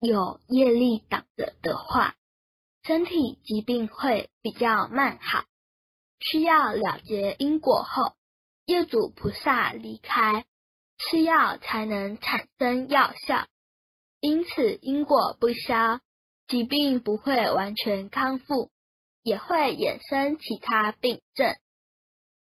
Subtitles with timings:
[0.00, 2.14] 有业力挡着的话
[2.84, 5.44] 身体疾病会比较慢好。
[6.20, 8.14] 需要了结因果后
[8.64, 10.44] 业主菩萨离开
[10.98, 13.46] 吃药才能产生药效。
[14.20, 16.00] 因此因果不消
[16.48, 18.70] 疾病不会完全康复
[19.22, 21.56] 也会衍生其他病症。